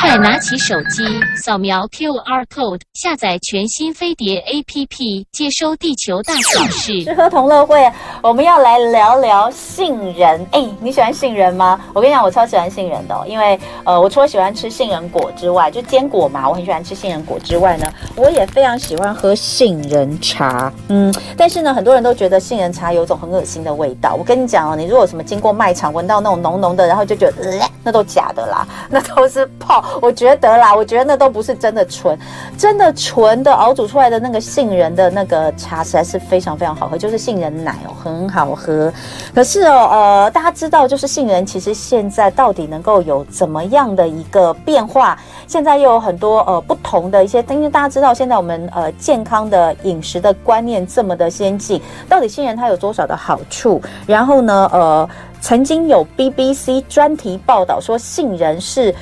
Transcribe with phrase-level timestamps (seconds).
[0.00, 1.04] 快拿起手机，
[1.36, 7.04] 扫描 QR code，下载全新飞碟 APP，接收地球大小事。
[7.04, 7.90] 吃喝同乐会，
[8.22, 10.46] 我们要来聊聊杏仁。
[10.52, 11.78] 哎，你喜欢杏仁吗？
[11.92, 17.86] 我跟你讲，我超喜欢杏仁的哦，因为呃，我除了喜欢吃杏仁果之外，就坚果嘛，我很喜欢吃杏仁果之外呢，
[18.16, 20.72] 我也非常喜欢喝杏仁茶。
[20.88, 24.14] 嗯，但是呢，很多人都觉得杏仁茶有种很恶心的味道。
[24.14, 29.84] 我跟你讲哦，你如果什么经过卖场闻到那种浓浓的，然后就觉得，呃，那都假的啦，那都是泡。
[30.00, 32.16] 我觉得啦，我觉得那都不是真的纯，
[32.56, 38.92] 真的纯的熬煮出来的那个杏仁的那个茶实在是非常非常好喝，就是杏仁奶哦，很好喝。
[39.34, 45.18] 可是哦，呃，大家知道，就是杏仁其实现在到底能够有怎么样的一个变化？
[45.46, 53.80] 现在又有很多呃不同的一些，因为大家知道现在我们呃健康的饮食的观念这么的先进，到底杏仁它有多少的好处？
[54.06, 55.08] 然后呢，呃，
[55.40, 58.94] 曾经有 BBC 专题报道说杏仁是。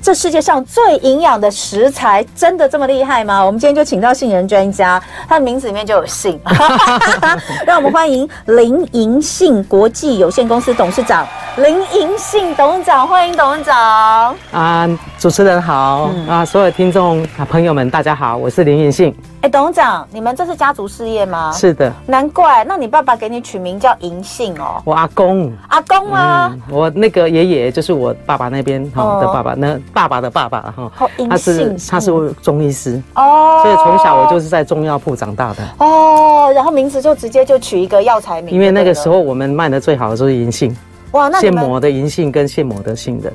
[0.00, 3.44] 这世界上最营养的食材，真的这么厉害吗？
[3.44, 6.40] 我们今天就请到杏仁专家，他的名字里面就有杏，
[7.66, 11.26] 让我们欢迎林银杏国际有限公司董事长
[11.56, 14.34] 林银杏董事长，欢迎董事长。
[14.52, 14.88] 啊，
[15.18, 19.14] 主持人好，嗯、啊，所有听众啊朋友们，大家好，我是林银杏。
[19.40, 21.52] 哎，董事长，你们这是家族事业吗？
[21.52, 22.64] 是的，难怪。
[22.64, 24.82] 那你爸爸给你取名叫银杏哦。
[24.84, 32.10] 我阿公，阿公啊、嗯，我那个爷爷就是我爸爸那边哈的爸爸，哦、那爸爸的爸爸哈，他是他是
[32.42, 36.52] 中医师哦，所以从小我就是在中药铺长大的哦。
[36.52, 40.76] 然后名字就直接就取一个药材名，因为那个时候我们卖的最好的就是银杏
[41.12, 43.32] 哇，那现磨的银杏跟现磨的杏仁。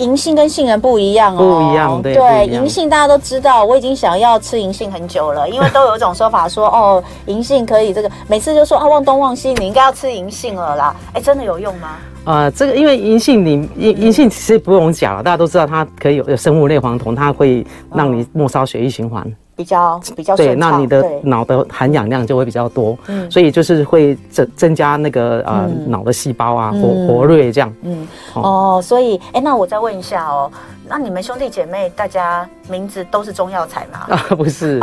[0.00, 2.14] 银杏跟杏仁不一样哦，不一样，对。
[2.14, 10.96] 对，银杏大家都知道，我已经想要吃银杏很久了，因为都有一种说法说，哦，银杏可以这个，每次就说啊，忘东忘西，你应该要吃银杏了啦。
[11.12, 11.88] 哎，真的有用吗？
[12.24, 19.24] 啊、呃，这个因为银杏你银银杏其实不用讲了，大家都知道它可以有有生物类黄酮，它会让你末梢血液循环。
[19.60, 28.08] 比较比较对，那你的脑的含氧量就会比较多，嗯，所以就是会增增加那个呃脑的细胞啊活活跃这样，嗯。
[28.34, 30.50] 哦，所以哎，那我再问一下哦，
[30.88, 34.06] 那你们兄弟姐妹大家名字都是中药材吗？
[34.16, 34.80] 啊，不是，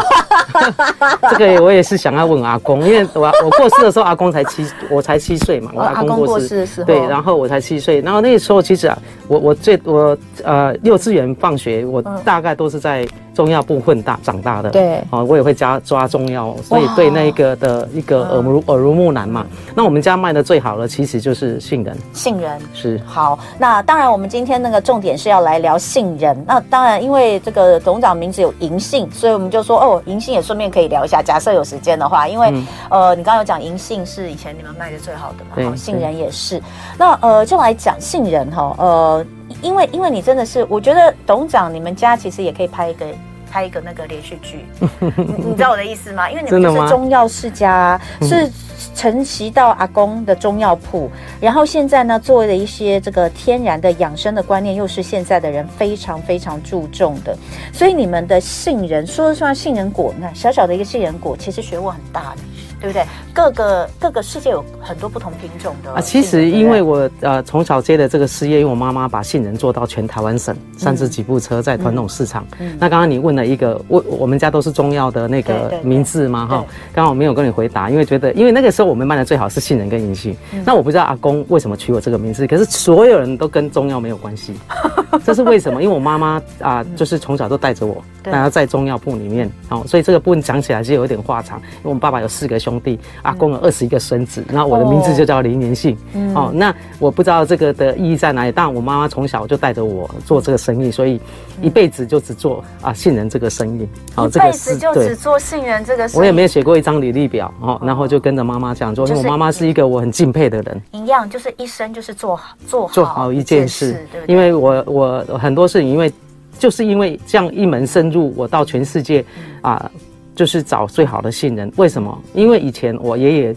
[1.32, 8.98] 这个我也是想要问阿公，因为我我过世的时候阿公才七，我才七岁嘛，我阿公过世的时候，对，然后我才七岁，然后那个时候其实啊，
[9.28, 13.08] 我我最我呃幼稚园放学，我大概都是在。
[13.38, 19.46] 中药部混大长大的，对，哦，我也会加抓中药，所以对那个的一个耳濡耳濡目染嘛。
[19.76, 23.38] 那我们家卖的最好的其实就是杏仁，杏仁是好。
[23.60, 26.44] 那当然，我们今天那个重点是要来聊杏仁。
[26.48, 31.22] 那当然，因为这个董事长名字有银杏，所以我们就说哦，银杏也顺便可以聊一下。
[31.22, 36.60] 假设有时间的话，因为、嗯、呃，你刚刚有讲银杏是以前你们卖的最好的嘛，好，杏仁也是。
[36.98, 39.26] 那呃，就来讲杏仁哈，呃。
[39.62, 43.06] 因为，因为你真的是，我觉得董事长，你们家其实也可以拍一个
[43.50, 44.66] 拍一个那个连续剧，
[45.16, 46.30] 你，你知道我的意思吗？
[46.30, 48.50] 因为你们就是中药世家，是
[48.94, 51.10] 承袭到阿公的中药铺，
[51.40, 57.36] 然后现在呢，做的一些这个天然的养生的观念，又是现在的人非常非常注重的，
[57.72, 62.42] 所以你们的杏仁，说实话，杏仁果，你看小小的一个杏仁果，其实学问很大的。
[62.80, 63.04] 对不对？
[63.34, 66.02] 各个各个世界有很多不同品种的啊。
[66.02, 72.46] 其实因为我呃从小接的这个事业，因为我妈妈把杏仁做到全台湾省，三十几部车在传统市场。
[72.60, 76.66] 嗯嗯、那刚刚你问了一个，我我们家都是中药的那个名字嘛哈。
[76.94, 80.36] 刚刚我没有跟你回答，因为觉得因为那个时候我们卖的最好是杏仁跟银杏。
[80.54, 84.54] 嗯、那我不知道阿公为什么取我这个名字，可是所有人都跟中药没有关系。
[85.26, 85.82] 这是为什么？
[85.82, 91.58] 因为我妈妈啊，就是从小都带着我，带她在中药铺里面，哦，所以这个部分讲起来是有一点话长。
[91.60, 95.98] 因为我们爸爸有四个兄弟，阿公有二十一个孙子，那我的名字就叫林年信。
[96.36, 101.22] 哦，那我不知道这个的意义在哪里，但我妈妈从小就带着我做这个生意，所以
[101.62, 103.88] 一辈子就只做啊杏仁这个生意。
[104.16, 106.10] 哦，这个是就只做杏仁这个。
[106.14, 110.82] 我也没有写过一张履历表，哦，然后就跟着妈妈这样做，因为我妈妈是一个我很敬佩的人。
[110.92, 114.36] 一样，就是一生就是做好做好做好一件事，对不对？
[114.36, 116.12] 因为我我很多事情，因为
[116.60, 119.24] 就是因为这样一门深入，我到全世界
[119.62, 119.90] 啊。
[120.38, 122.16] 就是找最好的杏仁，为什么？
[122.36, 123.56] 因为以前我爷爷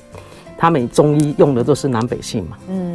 [0.56, 2.56] 他们中医用的都是南北杏嘛。
[2.70, 2.89] 嗯。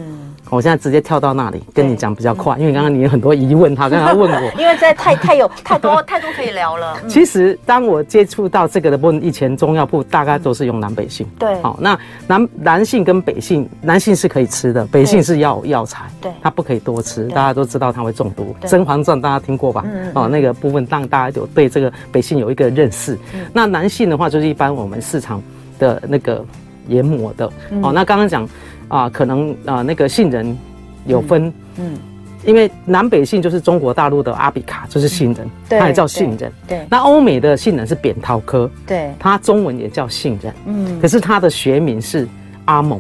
[0.49, 6.97] 我现在直接跳到那里跟你讲比较快，因为刚刚你有很多疑问，他刚刚问我， 因为在太太有太多 太多可以聊了。
[7.07, 11.27] 其实当我接触到这个的部分，以前中药铺大概都是用南北杏。
[11.39, 11.97] 对，好，那
[12.27, 18.55] 南南杏跟北杏，南杏是可以吃的，北杏是药药材，对，它不可以多吃，大家都知道它会中毒。
[18.69, 19.83] 《甄嬛传》大家听过吧？
[20.13, 23.17] 哦，那个部分让大家有对这个北杏有一个认识。
[23.51, 25.41] 那南杏的话，就是一般我们市场
[25.79, 26.45] 的那个
[26.87, 27.45] 研磨的。
[27.81, 28.47] 哦，那刚刚讲。
[28.95, 30.57] 啊，可能啊，那个杏仁
[31.05, 31.97] 有分，嗯，
[32.45, 36.51] 因为南北杏就是中国大陆的阿比卡，就是杏仁，对它也叫杏仁。
[36.67, 40.53] 对，那欧美的杏仁是扁桃科，对，它中文也叫杏仁。
[40.65, 42.27] 嗯，可是它的学名是
[42.65, 42.99] 阿蒙。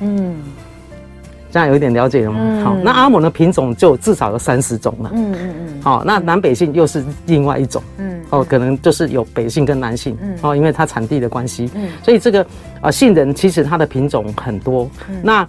[0.00, 0.36] 嗯，
[1.50, 2.38] 这样有一点了解了吗？
[2.40, 5.10] 嗯好，那阿蒙的品种就至少有三十种了。
[5.14, 7.82] 嗯嗯嗯，好，那南北杏又是另外一种。
[7.98, 10.16] 嗯，哦，可能就是有北杏跟南杏。
[10.22, 11.70] 嗯哦，因为它产地的关系。
[11.74, 12.46] 嗯所以这个
[12.80, 14.88] 啊杏仁其实它的品种很多。
[15.08, 15.46] 嗯那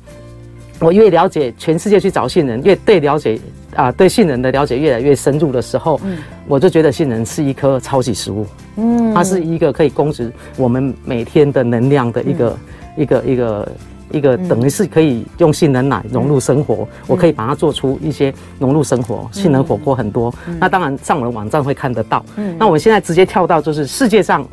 [0.80, 3.40] 我越了解全世界去找杏仁，越对了解
[3.76, 6.18] 啊对杏仁的了解越来越深入的时候，嗯
[6.48, 8.48] 我就觉得杏仁是一颗超级食物。
[8.78, 10.28] 嗯，它是一个可以供给
[10.58, 12.58] 我们每天的能量的一个、
[12.98, 13.72] 一个一个
[14.12, 16.88] 一个，等于是可以用杏仁奶融入生活。
[17.08, 20.34] 我可以把它做出一些融入生活，杏仁火锅很多。
[20.60, 22.24] 那当然上我的网站会看得到。
[22.58, 24.46] 那我们现在直接跳到就是世界上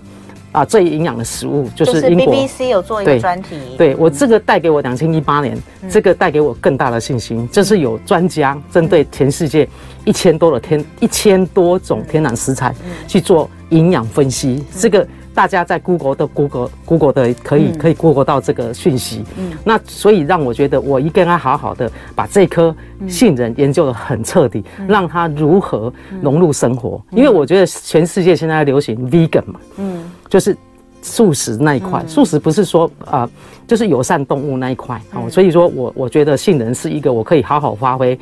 [0.53, 2.35] 啊最营养的食物，就是英国。
[2.35, 3.57] BBC 有做一个专题。
[3.77, 5.57] 对我这个带给我两千一八年，
[5.91, 9.69] 这个带给我更大的信心，就是有专家针对全世界
[10.05, 12.75] 一千多的天一千多种天然食材
[13.07, 14.65] 去做营养分析。
[14.77, 15.07] 这个
[15.39, 19.23] 大家在 Google 的 Google Google 的可以可以 Google 到这个讯息。
[19.39, 22.75] 嗯那所以让我觉得我应该好好的把这颗
[23.07, 27.01] 杏仁研究的很彻底，让它如何融入生活。
[27.13, 30.57] 因为我觉得全世界现在流行 Vegan 嘛，嗯，就是。
[31.01, 33.31] 素食那一块，素食不是说啊、呃，
[33.69, 38.19] 就是友善动物那一块哦，所以说我我觉得杏仁是一个我可以好好发挥。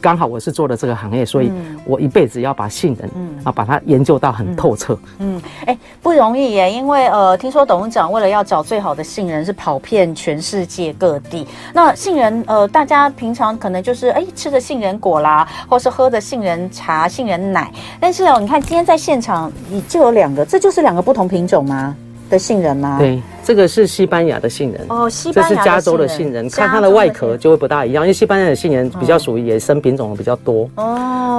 [0.00, 1.52] 刚好我是做的这个行业，所以
[1.84, 3.10] 我一辈子要把杏仁
[3.44, 4.98] 啊把它研究到很透彻。
[5.18, 11.46] 嗯，哎、欸，不容易耶，因为呃，听说董事长为了要找最好的杏仁，是跑遍全世界各地。
[11.72, 17.70] 那杏仁呃，大家平常可能就是哎、欸、吃的杏仁果啦，或是喝的杏仁茶、杏仁奶。
[18.00, 21.94] 但是哦，你看今天在现场，你就有两个，这就是两个不同品种吗？
[22.30, 22.96] 的杏仁吗？
[22.98, 30.84] 对，这个是西班牙的杏仁哦，西班牙加州的杏仁，看它的外壳就会不大一样，因为西班牙的杏仁比较属于野生品种的比较多哦，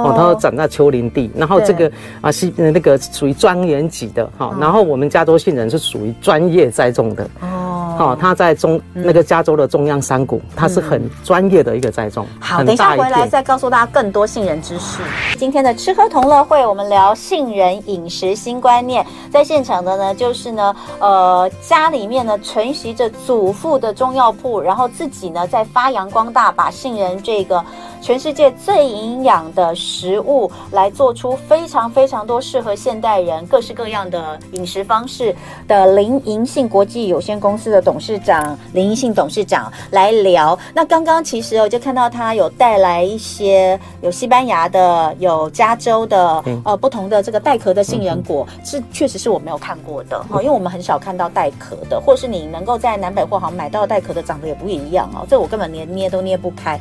[0.06, 1.90] 哦，它都长在丘陵地，然后这个
[2.20, 7.61] 啊西那个属于庄园级的哈，然后我们加州杏仁是属于专业栽种的哦，
[7.96, 12.26] 好，他在中那个加州的中央山谷，他是很专业的一个栽种。
[12.40, 15.02] 好，等一下回来再告诉大家更多杏仁知识。
[15.38, 20.74] 今天的吃喝同乐会，我们聊杏仁饮食新观念，在现场的呢就是呢。
[21.00, 27.64] 呃，家里面呢承袭着祖父的中药铺，然后自己呢在发扬光大，把杏仁这个
[28.00, 35.34] 全世界最营养的食物来做出非常非常多适合现代人各式各样的饮食方式
[35.66, 40.58] 的林银杏国际有限公司的董事长林一信董事长来聊。
[40.74, 56.78] 那刚刚其实我就看到他有带来一些有西班牙的，有加州的，嗯呃，不同的这个带壳的杏仁果，是确实是我没有看过的哈，因为我们很少看到带壳的，或是你能够在南北货行买到带壳的，长得也不一样哦，这我根本连捏都捏不开。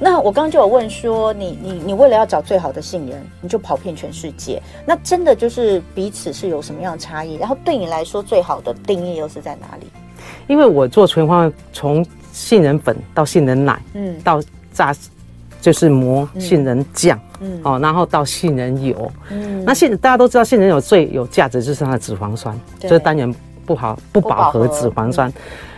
[0.00, 7.36] 那我刚刚就有问说，你你你为了要找最好的杏仁，你就跑遍全世界，那真的就是彼此是有什么样的差异？
[7.36, 9.86] 然后对你来说，最好的定义又是在哪里？
[10.46, 14.42] 因为我做全方位，从杏仁粉到杏仁奶，嗯，到
[14.72, 14.94] 榨，
[15.60, 23.34] 就是磨杏仁酱，嗯，哦，然后到杏仁油，嗯，那杏大家都知道，杏仁油最有价值就是它的脂肪酸，就是单元
[23.66, 25.32] 不好不饱和脂肪酸，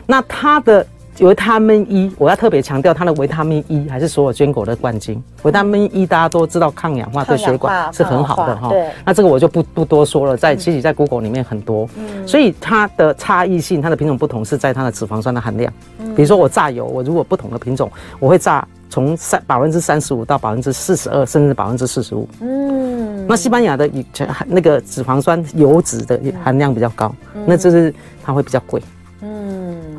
[0.07, 0.87] 那它的。
[1.21, 5.23] 维他命 E，我要特别强调，它的维他命 E 还是所有坚果的冠军。
[5.43, 8.71] 维他命 E 大家都知道抗氧化对血管是很好的哈。
[9.05, 11.89] 那这个我就不不多说了，在其实，在 Google 里面很多。
[11.97, 12.27] 嗯。
[12.27, 15.73] 所以它的差异性，它的品种不同是在它的脂肪酸的含量。
[15.99, 16.15] 嗯。
[16.15, 22.29] 比如说我榨油，我如果不同的品种，我会榨从三百分之三十五到百分之四十二，甚至百分之四十五。
[22.41, 23.27] 嗯。
[23.27, 27.15] 那西班牙的以前那个脂肪酸油脂的含量比较高，
[27.47, 28.83] 那就是它会比较贵。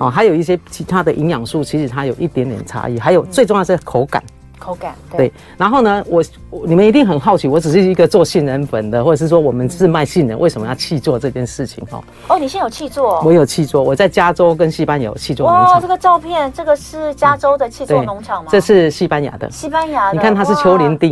[0.01, 2.99] 嗯，哦，还有一些其他的营养素，其实它有一点点差异。
[2.99, 4.23] 还有最重要是口感，
[4.57, 5.33] 口感对，对。
[5.57, 11.85] 然后呢，我，我你们一定很好奇，我只是一个做杏仁粉的，或者是说我们是卖杏仁，为什么要契作这件事情？
[11.91, 13.21] 哦，哦，你现在有契作？
[13.23, 15.73] 我有契作，我在加州跟西班牙有契作农场。
[15.73, 18.49] 哇，这个照片，这个是加州的气做农场吗？
[18.51, 20.13] 这是西班牙的，西班牙的。
[20.13, 21.11] 你看它是丘陵地，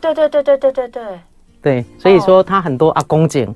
[0.00, 1.02] 对对对对对对对，
[1.60, 3.52] 对，所以说它很多阿公捡。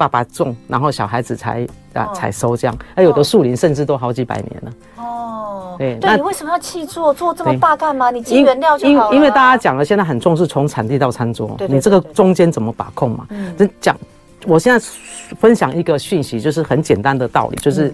[0.00, 4.72] 爸爸种，然后小孩子才啊采收这样，那有的树林甚至都好几百年了。
[4.96, 8.10] 哦，对，那你为什么要气做做这么大干嘛？
[8.10, 13.26] 你进原料就好因为大家讲了，现在很重视从产地到餐桌，你这个中间怎么把控嘛？
[13.30, 13.96] 嗯，讲，
[14.46, 14.86] 我现在
[15.38, 17.92] 分享一个讯息，就是很简单的道理，就是。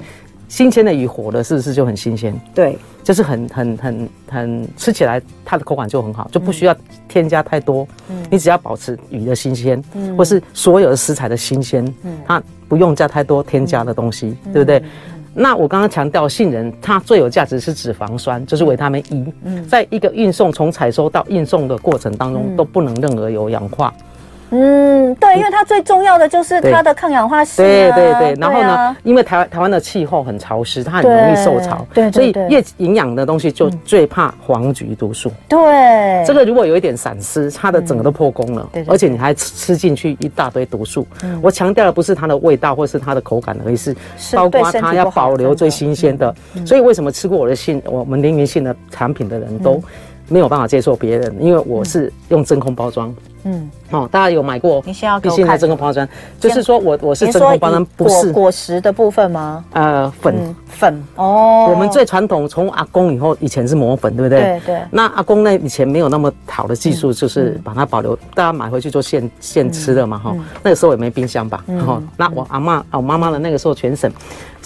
[0.49, 2.35] 新鲜的鱼活的，是不是就很新鲜？
[2.55, 6.77] 对，就是很很很很吃起来它的口感就很好，就不需要
[7.09, 7.87] 添加太多。
[8.09, 14.83] 嗯，你只要保持鱼的新鲜，嗯，或是所有的食材的新鲜，嗯，它不用加太多添加的东西，对不对？
[15.39, 19.25] 那我刚刚强调，杏仁它最有价值是脂肪酸，就是维他命 E。
[19.45, 23.93] 嗯，在一个运送从采收到运送的过程当中，嗯、都不能任何有氧化。
[23.99, 24.03] 嗯，
[24.51, 27.69] 对，因为它最重要的就是它的抗氧化性、啊。
[27.69, 35.31] 对对对，然后呢，啊、因为台湾台湾的气候很潮湿，它很容易受潮，对，对，对，所以越营养的东西就最怕黄菊毒素。
[35.49, 41.07] 对，这个如果有一点闪失，它的整个都破功了，对，而且你还吃吃进去一大堆毒素。
[41.23, 43.95] 嗯、我强调的不是它的味道或是它的口感而已，是
[44.35, 46.35] 包括它要保留最新鲜的。
[46.65, 49.83] 所以为什么吃过我的信，我们林明杏的产品的人都
[50.29, 53.15] 没有办法接受别人，因为我是用真空包装。
[53.49, 54.83] 嗯，哦，大家有买过？
[54.85, 56.07] 你先要给我看真空包装，
[56.41, 59.65] 就是说我我是真空包装，不是果实的部分吗？
[59.73, 61.69] 呃，粉粉哦。
[61.71, 64.41] 我们最传统，从阿公以后，以前是磨粉，对不对？
[64.41, 64.81] 对对。
[64.91, 70.35] 那阿公那以前没有那么好的技术，就是把它保留，大家买回去做现现吃的嘛，哈。
[70.63, 71.63] 那个时候也没冰箱吧？
[71.69, 74.11] 然后那我阿妈，我妈妈的那个时候全省，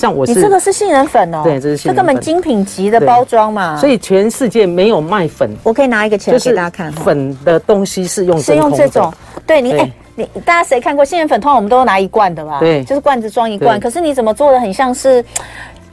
[0.01, 3.77] 像我是你这个是杏仁粉哦，对，这是杏仁粉，这根本精品级的包装嘛。
[3.77, 6.91] 所以全世界没有卖粉，我可以拿一个起来给大家看。
[6.91, 8.73] 粉的东西是用是用。
[8.73, 9.13] 这种，
[9.47, 11.39] 对你，哎对，你大家谁看过杏仁粉？
[11.39, 12.59] 通常我们都拿一罐的吧？
[12.61, 13.79] 对，就是罐子装一罐。
[13.79, 15.23] 可是你怎么做的很像是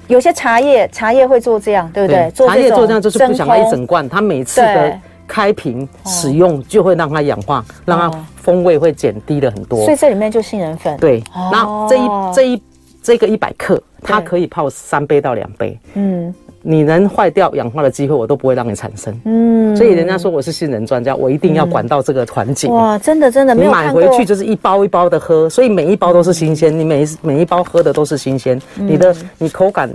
[0.07, 2.31] 有些茶叶，茶叶会做这样，对不对？
[2.31, 4.97] 对茶叶做这样就是不想要一整罐，它每次的
[5.27, 9.83] 开瓶使用就会让它氧化，对让它风味会减低了很多。
[9.83, 10.95] 所以这里面就杏仁粉。
[10.97, 11.21] 对，
[11.51, 12.63] 那这一这一
[13.03, 15.79] 这个一百克，它可以泡三杯到两杯。
[15.95, 16.33] 嗯。
[16.63, 19.17] 你能坏掉氧化的机会，我都不会让你产生。
[19.23, 22.69] 嗯，所以人家说我是杏仁专家，我一定要管到这个环境。
[22.73, 29.89] 哇，真的真的，你买回去就是一包一包的喝，所以每一包都是新鲜，你每一每一包喝的都是新鲜，你的你口感。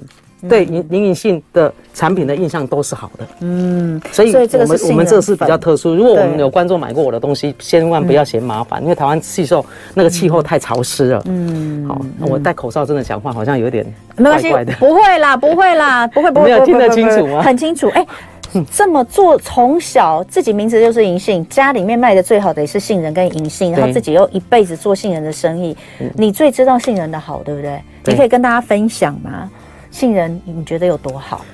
[0.49, 5.95] 对，林林颖杏的产品的印象都是好的，嗯，所以我们我们这是比较特殊。
[5.95, 11.23] 如果我们有观众买过我的东西，千万不要嫌麻烦，因为台湾气候那个气候太潮湿了。
[11.27, 14.73] 嗯，好，那我戴口罩真的讲话好像有点怪怪的。
[14.75, 16.47] 不会啦， 不会啦，不会不会。
[16.47, 17.43] 没有听得清楚吗？
[17.43, 17.89] 很清楚。
[17.91, 18.05] 哎，
[18.71, 25.77] 这么做从小自己名字就是银杏，家里面卖的最好的也是杏仁跟银杏，然后自己又一辈子做杏仁的生意，
[26.17, 27.81] 你最知道杏仁的好，对不对？
[28.05, 29.49] 你可以跟大家分享吗？
[29.93, 31.45] 杏仁，你觉得有多好？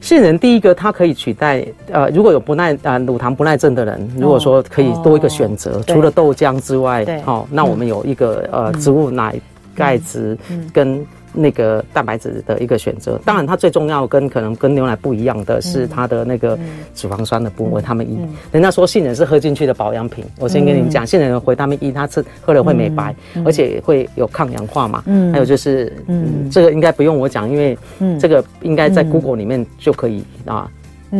[0.00, 9.34] 杏仁第一个，它可以取代呃，如果有不耐啊、呃、乳糖不耐症的人，如果说可以多一个选择，哦、除了豆浆之外，好、哦，那我们有一个呃植物奶
[9.74, 10.38] 钙质
[10.72, 11.04] 跟。
[11.32, 16.58] 那个蛋白质的一个选择，当然它最重要跟可能跟牛奶不一样的是它的那个
[16.94, 18.18] 脂肪酸的部分，维他命 E。
[18.52, 25.02] 人家说杏仁是喝进去的保养品，我先跟你讲，杏仁的维他命 E 它吃喝了会美白，而且会有抗氧化嘛。
[25.06, 27.76] 嗯，还有就是，嗯，这个应该不用我讲，因为
[28.18, 30.70] 这个应该在 Google 里面就可以啊，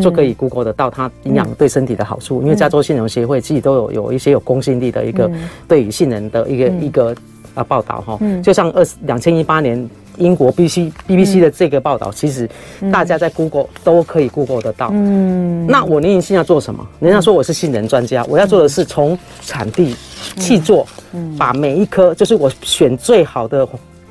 [0.02, 2.42] 就可以 Google 得到它营养对身体的好处。
[2.42, 5.30] 因为加州杏仁协会自己都有有一些有公信力的一个
[5.66, 7.14] 对于杏仁的一个一个
[7.58, 9.88] 啊报道哈，就像二两千一八年。
[10.18, 12.50] 英国 BBC BBC 的这个报道，其实
[12.90, 14.90] 大家在 Google 都可以 Google 得到。
[14.92, 16.84] 嗯，那我林颖杏要做什么？
[16.98, 19.94] 人家说我是杏仁专家，我要做的是从产地
[20.36, 20.84] 去做，
[21.38, 23.64] 把每一颗就是我选最好的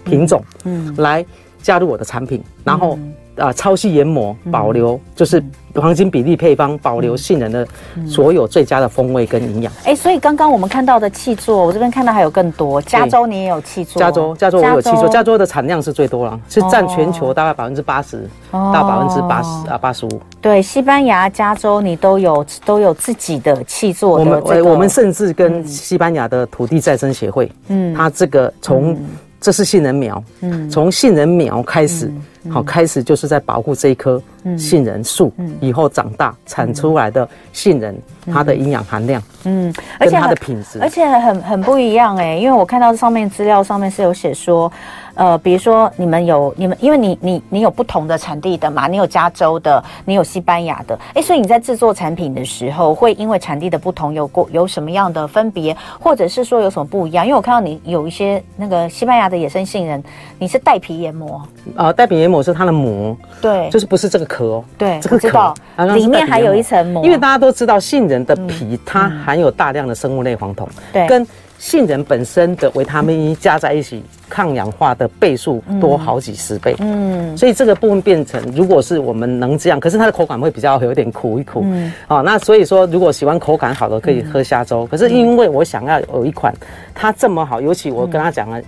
[0.06, 1.25] 品种，嗯，来
[1.62, 2.98] 加入我的产品，然后。
[3.38, 5.44] 啊，超细研磨，保留就是
[5.75, 7.67] 黄金比例配方，保留杏仁的
[8.08, 9.72] 所有最佳的风味跟营养。
[9.84, 12.82] 哎，所以刚刚我们看到的气座，我这边看到还有更多。
[12.82, 14.00] 加州你也有气座？
[14.00, 15.08] 加州，加州我有气座。
[15.08, 20.22] 加州的产量是最多了，是占全球大概百分之八十到百分之八十啊，八十五。
[20.41, 24.17] 对，西班牙、加州你都有都有自己的契作。
[24.17, 28.98] 我们我们甚至跟西班牙的土地再生协会，嗯，它这个从。
[29.39, 32.12] 这是杏仁苗，嗯，从杏仁苗开始，
[32.50, 34.22] 好，开始就是在保护这一棵
[34.58, 44.72] 杏仁树，以后长大产出来的杏仁，它的营养含量，嗯，而且它的品质，而且很很不一样哎，因为我看到上面资料上面是有写说。
[45.17, 57.25] 呃，比如说你们有你们，因为你你你有不同的产地的嘛，你有加州的，你有西班牙的，哎，所以你在制作产品的时候，会因为产地的不同有过有什么样的分别，或者是说有什么不一样？
[57.25, 60.03] 因为我看到你有一些那个西班牙的野生杏仁，
[60.38, 61.41] 你是带皮研磨，
[61.75, 65.53] 呃，带皮研磨是它的膜，对，就是不是这个壳哦，对，这个壳
[65.95, 71.27] 里面还有一层膜，因为大家都知道杏仁的皮它含有大量的生物类黄酮，对，跟。
[71.57, 76.75] 杏仁本身的维他命 E 加在一起，抗氧化的倍数多好几十倍。
[76.79, 81.61] 嗯，所以这个部分变成，如果是我们能这样，可是它的口感会比较有点苦一苦。
[81.63, 84.85] 嗯，哦，那所以说，如果喜欢口感好的，可以喝虾粥。
[84.85, 86.53] 可是因为我想要有一款
[86.93, 88.61] 它这么好，尤其我跟他讲了。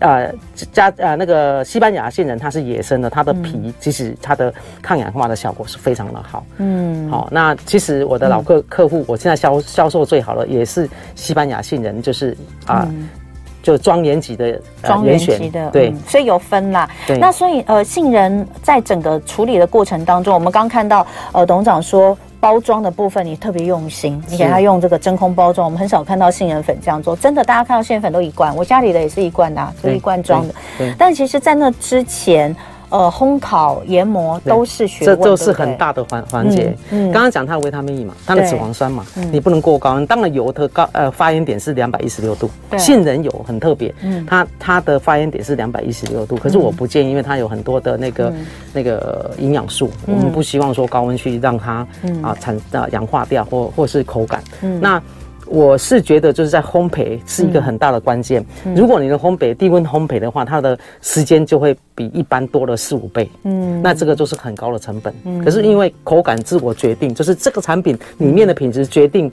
[0.00, 0.32] 呃，
[0.72, 6.44] 加呃那个西班牙杏仁，它是野生的，它的皮其实它的抗氧化的效果是非常的好。
[6.58, 12.36] 嗯，好，那其实我的老客客户，我现在销销售最好的也是西班牙杏仁，就是
[12.66, 12.88] 啊。
[13.60, 16.88] 就庄园级的庄园级的，对、嗯，所以有分啦。
[17.06, 27.16] 对，那所以呃，杏仁在整个处理的过程当中，我们刚看到呃，董事长说包装的部分你特别用心，你给他用这个真空包装，我们很少看到杏仁粉这样做。
[27.16, 30.54] 真的，大家看到杏仁粉都一罐，我家里的也是一罐的、啊，就一罐装的。
[30.98, 32.54] 但其实，在那之前。
[32.90, 36.74] 呃，烘烤、研磨都是学问，这都是很大的环环节。
[36.90, 40.04] 嗯，刚刚讲它的维他命 E 嘛，它的脂肪酸嘛，你不能过高。
[40.06, 42.50] 当然油的高，呃，发烟点是两百一十六度。
[42.78, 48.32] 杏仁油很特别，嗯，它它的发烟点是两百一十六度，可是我不建议，因为它有很多的那个
[48.72, 51.86] 那个营养素，我们不希望说高温去让它
[52.22, 54.42] 啊产啊氧化掉或或是口感。
[54.62, 55.02] 嗯，那。
[55.48, 58.44] 我是觉得就是在烘焙是一个很大的关键。
[58.76, 63.28] 如果你的烘焙低温烘焙的话，它的时间就会比一般多了四五倍。
[63.44, 65.14] 嗯，那这个就是很高的成本。
[65.24, 69.30] 嗯，可是因为口感自我决定，就是这个产品里面的品质决定，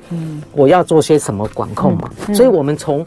[0.53, 2.10] 我要做些什么管控嘛。
[2.34, 3.05] 所以我们从。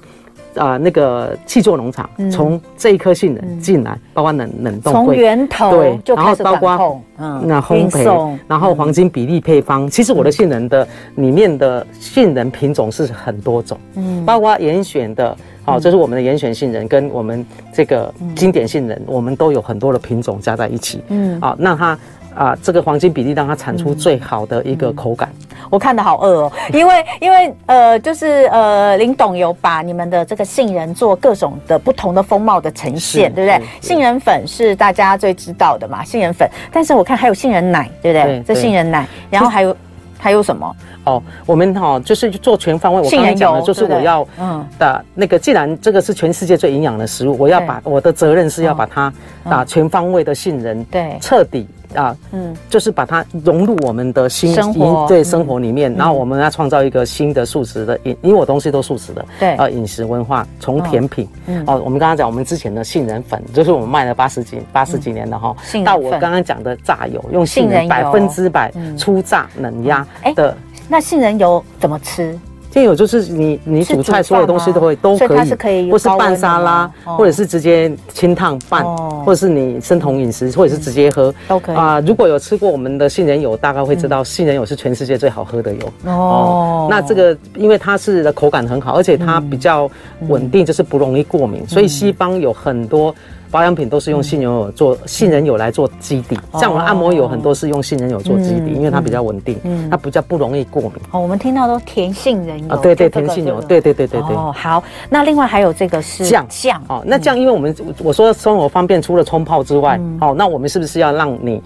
[0.58, 9.88] 啊，那个气作农场从这一颗杏仁进来，包括冷冷冻柜，从源头对，然后包括嗯，那烘焙，然后黄金比例配方。
[9.88, 10.86] 其实我的杏仁的
[11.16, 21.98] 里面的杏仁品种是很多种，嗯，包括严选的，哦，这是我们的严选杏仁，跟我们这个经典杏仁，我们都有很多的品种加在一起，嗯，啊，那它。
[22.38, 25.28] 啊，这个黄金比例让它产出最好的一个口感。
[25.68, 33.60] 我看的好饿哦，因为 因为呃，就是呃，林董有把你们的这个杏仁做各种的不同的风貌的呈现，对不对？
[33.80, 36.48] 杏仁粉是大家最知道的嘛，杏仁粉。
[36.72, 38.40] 但是我看还有杏仁奶，对不对？
[38.40, 39.76] 对，这杏仁奶，然后还有
[40.16, 40.76] 还有什么？
[41.04, 43.02] 哦，我们哈、哦、就是做全方位。
[43.02, 51.66] 我刚才讲的就是我要嗯的那个，既然这个是全世界最营养的食物，我要把我的责任是要把它打全方位的杏仁，对，彻底。
[51.94, 65.54] 啊，嗯，就是把它融入我们的新生活，对生活里面，然后我们要创造一个新的素食的饮，因为我东西都素食的，对，呃，饮食文化从甜品，嗯，哦，我们刚刚讲我们之前的杏仁粉，就是我们卖了八十几八十几年的哈，
[65.84, 70.56] 到我刚刚讲的榨油，用杏仁百分之百初榨冷压的，
[70.88, 72.38] 那杏仁油怎么吃？
[72.74, 78.84] 还有就是你你煮菜所有东西都会都可以，可以或是拌沙拉，或者是直接清烫拌，
[79.24, 81.34] 或者是你生酮饮食，或者是直接喝。
[81.48, 81.76] 都可以。
[81.76, 82.00] 啊。
[82.06, 85.92] 如果有吃过我们的杏仁油，大概会知道杏仁油是全世界最好喝的油。
[86.04, 86.86] 哦。
[86.88, 89.90] 那这个因为它是的口感很好，而且它比较
[90.28, 93.14] 稳定，就是不容易过敏，所以西方有很多。
[93.50, 99.58] 保养品都是用杏仁油做，杏仁油来做基底，像我们按摩油很多是用杏仁油做基底，因为它比较稳定，
[99.90, 100.92] 它比较不容易过敏。
[101.12, 104.36] 哦，我们听到都甜杏仁油，对对，甜杏油，对对对对对。
[104.36, 106.46] 哦，好，那另外还有这个是酱。
[106.48, 106.82] 酱。
[106.88, 111.62] 哦，那酱因为我们我说生活方便，除了冲泡之外，哦，那我们是不是要让你，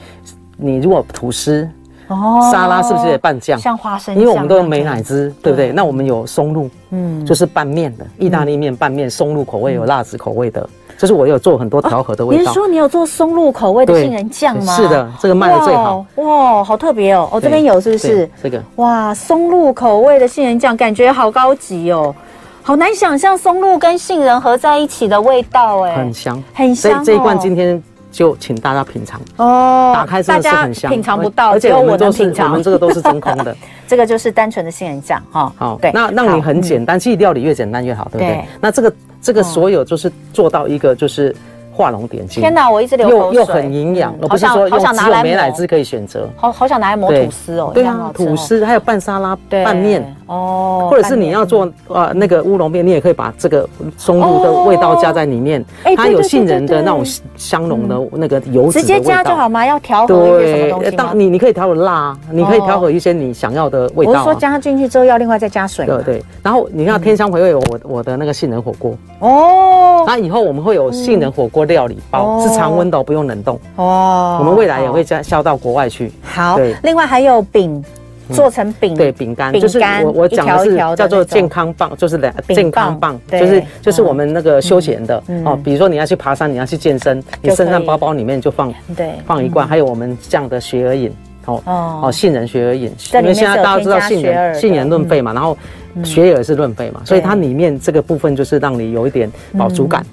[0.57, 1.69] 你如果吐司
[2.07, 2.49] 哦。
[2.53, 3.59] 沙拉是不是也拌酱？
[3.59, 5.73] 像花生，因为我们都用美乃滋，对不对？
[5.73, 10.69] 那我们有松露，嗯，就是拌面的意大利面拌面，松露口味有辣子口味的。
[11.03, 12.41] 就是我有做很多调和的味道。
[12.41, 14.77] 你是说你有做松露口味的杏仁酱吗？
[14.77, 16.07] 是的，这个卖的最好。
[16.15, 17.29] 哇，好特别哦！
[17.33, 18.31] 哦，这边有是不是？
[18.41, 18.63] 这个。
[18.77, 22.15] 哇，松露口味的杏仁酱，感觉好高级哦，
[22.63, 26.93] 好难想象松露跟杏仁合在一起的味道哎，很香，很香。
[26.93, 32.47] 所以这一罐今天就请大家品尝哦，打开真的是很香，品尝不到，而且我能品尝。
[32.47, 33.57] 我们这个都是真空的，
[33.89, 35.53] 这个就是单纯的杏仁酱哈。
[35.57, 38.45] 好，对，那让你很简单，其实料理越简单越好，对不对？
[38.61, 41.35] 那这个这个所有就是做到一个就是。
[41.73, 42.43] 画龙点睛！
[42.43, 43.35] 天哪，我一直流口水。
[43.35, 46.29] 又又很营养，我不是说用只有美乃滋可以选择。
[46.37, 55.65] 好好想拿来磨吐司哦，对啊，吐司还有拌沙拉、拌面哦，或者是你要做呃那个乌龙面，你也可以把这个松露的味道加在里面。
[55.97, 57.03] 它有杏仁的那种
[57.37, 58.81] 香浓的那个油脂。
[58.81, 59.65] 直接加就好吗？
[59.65, 60.97] 要调和一些什么东西？
[60.97, 64.13] 当你你可以调和辣，你可以调和一些你想要的味道。
[64.13, 65.87] 我是说加进去之后要另外再加水。
[65.87, 70.05] 对对，然后你看天香回味，我我的那个杏仁火锅哦。
[70.07, 72.41] 那以后我们会有杏仁火锅料理包。
[72.41, 73.59] 是常温的，不用冷冻。
[73.77, 74.39] 哦。
[74.41, 76.13] 我们未来也会加销到国外去。
[76.23, 77.85] 好，另外还有饼，
[78.33, 85.23] 做成饼，对，饼干，就是我我讲的是叫做健康棒，就是两健康棒，就是就是我们那个休闲的。
[85.45, 85.59] 哦。
[85.63, 89.13] 比如说你要去爬山，你要去健身，你身上包包里面就放对。
[89.27, 91.13] 放一罐，还有我们这样的雪耳饮
[91.47, 95.57] 哦哦，杏仁雪耳饮，因为现在大家知道杏仁杏仁润肺嘛，然后。
[96.05, 100.05] 雪耳是润肺嘛，所以它里面这个部分就是让你有一点饱足感，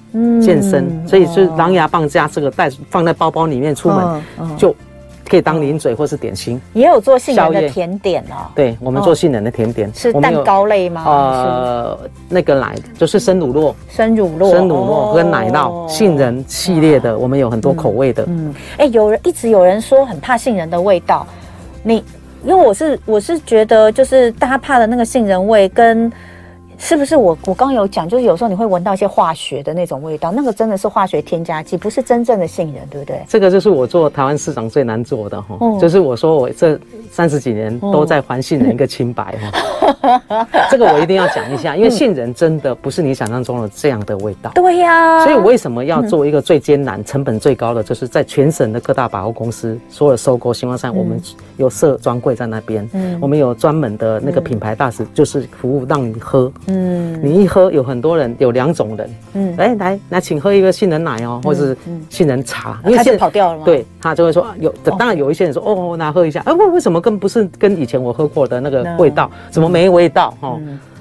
[0.42, 4.22] 健身，所以是狼牙棒加这个带放在包包里面出门
[4.58, 4.76] 就
[5.30, 6.60] 可以当零嘴或是点心。
[6.74, 8.50] 也有做杏仁的甜点哦。
[8.56, 9.90] 对，我们做杏仁的甜点。
[9.94, 11.04] 是蛋糕类吗？
[11.06, 18.26] 呃，那个奶就是生乳酪，生乳酪，生乳酪跟奶酪，杏仁系列的，我们有很多口味的。
[18.28, 21.26] 嗯，哎，有人一直有人说很怕杏仁的味道，
[21.84, 22.04] 你。
[22.44, 26.12] 因为我是我是觉得，就是大家怕的那个杏仁味跟
[26.80, 27.18] 是不是？
[27.18, 33.22] 我我刚有讲，就是有时候你会闻到一些化学的那种味道，那个真的是化学添加剂，不是真正的杏仁，对不对？
[33.28, 36.80] 这个就是我做台湾市长最难做的哈，哦、就是我说我这
[37.12, 39.98] 三十几年都在还杏仁一个清白哈，
[40.30, 44.52] 哦、 这个我一定要讲一下，因为杏仁真的不是你想象中的这样的味道。
[44.56, 51.22] 对呀，所以我为什么要做一个最艰难、成本最高的，就是在全省的各大百货公司所有收购新光山，我们
[51.58, 56.52] 有设专柜在那边，嗯，我们有专门的那个品牌大使，就是服务让你喝。
[56.70, 61.78] 嗯，你一喝，有很多人有两种人，嗯，哎，来来，请喝一个杏仁奶哦，或者是
[62.10, 63.66] 杏仁茶，因为现在跑掉了吗？
[63.66, 70.34] 对，他就会说有，当然有一些人说哦，拿喝一下，哎，为为什么跟不是跟以前我喝过的那个味道，怎么没味道？
[70.40, 70.58] 哈。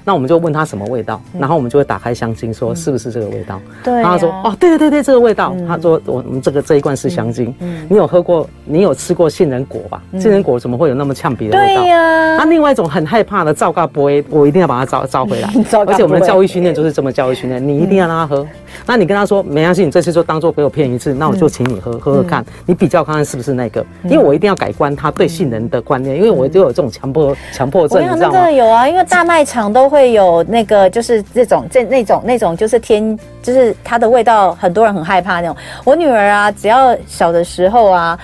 [0.09, 3.61] 那我们就问他什么味道，然后我们就会打开香精，说是不是这个味道？
[3.83, 5.55] 对，他说哦，对对对对，这个味道。
[5.67, 7.53] 他说我我们这个这一罐是香精。
[7.59, 8.49] 嗯，你有喝过？
[8.65, 10.01] 你有吃过杏仁果吧？
[10.19, 11.81] 杏仁果怎么会有那么呛鼻的味道？
[11.83, 12.37] 对呀。
[12.39, 15.49] 那另外一种很害怕的皂咖杯，我一定要把它招招回来。
[15.85, 18.47] 而且我们的教育训练就是这么教育训练，你一定要让他喝。
[18.87, 23.85] 那你跟他说没关系，你这次就当做给我骗一次，那我就请你喝喝喝看，你比较看看是不是那个？
[24.05, 28.33] 因为我一定要改观他对杏仁的观念，因为我就有这种强迫强迫症，你知道吗？
[28.33, 30.89] 真的有啊，因为大卖场都会会有那个。
[30.89, 35.55] 就是这种这那种那种，就是天，就是它的味道，很多人很害怕那种。
[35.83, 38.17] 我女儿啊，只要小的时候啊。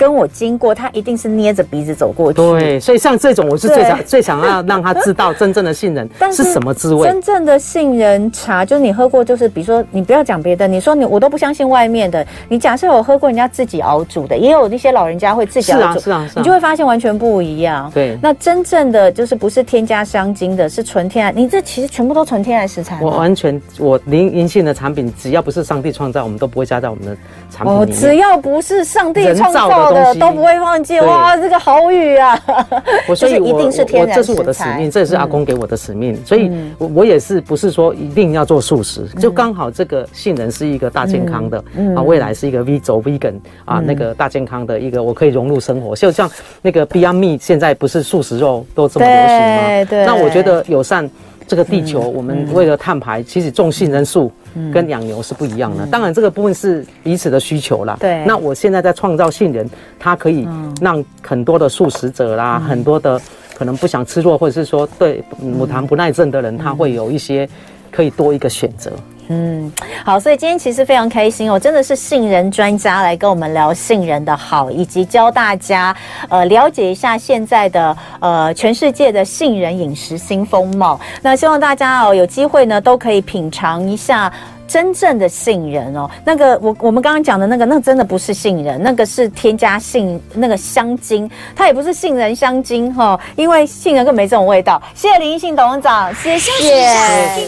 [0.00, 2.36] 跟我经过，他一定是捏着鼻子走过去。
[2.36, 7.06] 对，所以像这种，我是最想最想要让他知道真正的杏仁 是什么滋味。
[7.06, 12.26] 真正的杏仁茶，就是你喝过，就是比如说，你不要讲别的，你说你我都不相信外面的。
[12.48, 17.90] 你假设我喝过人家自己熬煮的，也有那些老人家会自己熬煮，是啊，是啊，是啊，你就会发现完全不一样。
[17.92, 21.34] 对，那真正的就是不是添加香精的，是纯天然。
[21.36, 22.98] 你这其实全部都纯天然食材。
[23.02, 27.14] 我完全，我零银杏的产品，只要不是上帝创造，我们都不会加在我们的
[27.50, 27.88] 产品里面。
[27.88, 29.89] 哦，只要不是上帝创造。
[30.18, 32.38] 都不会忘记哇，这个好雨啊！
[33.08, 36.16] 我所以，我我这是我的使命，这也是阿公给我的使命。
[36.24, 41.58] 所以，我我也是不是说一定要做素食，就刚好这个杏仁是一个大健康的
[41.96, 45.94] 啊，未来是一个 V 走 Vegan 啊，那个大健康的一个，我可以融入生活。
[45.96, 46.30] 就像
[46.62, 49.84] 那个 Beyond Meat 现在不是素食肉都这么流行吗？
[49.88, 51.08] 对，那我觉得友善
[51.46, 54.30] 这个地球，我们为了碳排，其实种杏仁树。
[54.72, 57.96] 跟养牛是不一样的，当然这个部分是彼此的需求啦。
[58.00, 60.46] 对，那我现在在创造杏仁，它可以
[60.80, 63.20] 让很多的素食者啦，很多的
[63.54, 67.48] 可能不想吃肉，或者是说对乳糖不耐症的人，他会有一些
[67.90, 68.90] 可以多一个选择。
[69.32, 69.72] 嗯，
[70.04, 75.94] 好，所以今天其实非常开心哦，真的是杏仁专家来跟我们聊杏仁的好，以及教大家
[76.28, 80.98] 呃了解一下现在的呃全世界的杏仁饮食新风貌。
[81.22, 84.32] 那希望大家哦有机会呢都可以品尝一下
[84.66, 86.10] 真正的杏仁哦。
[86.24, 94.82] 那个我我们刚刚讲的那个，那真的不是杏仁，那个是添加杏那个香精，它也不是杏仁香精哈、哦，因为杏仁更没这种味道。
[94.92, 97.46] 谢谢林一信董事长，谢谢。